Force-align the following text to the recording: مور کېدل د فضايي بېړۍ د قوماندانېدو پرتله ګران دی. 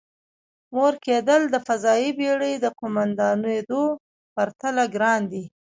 مور 0.73 0.93
کېدل 1.05 1.41
د 1.49 1.55
فضايي 1.67 2.09
بېړۍ 2.19 2.53
د 2.59 2.65
قوماندانېدو 2.79 3.83
پرتله 4.35 4.83
ګران 4.95 5.21
دی. 5.31 5.43